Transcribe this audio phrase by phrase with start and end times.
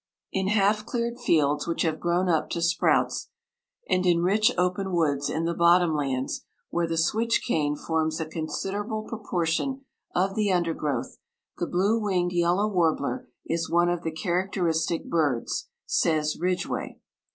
[0.31, 3.29] In half cleared fields which have grown up to sprouts,
[3.87, 8.25] and in rich open woods in the bottom lands, where the switch cane forms a
[8.25, 9.85] considerable proportion
[10.15, 11.19] of the undergrowth,
[11.59, 16.97] the blue winged yellow warbler is one of the characteristic birds, says Ridgway.